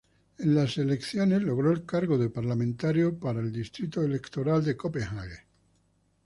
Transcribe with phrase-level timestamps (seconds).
[0.39, 5.43] En las logró el cargo de parlamentario para el distrito electoral de Copenhague.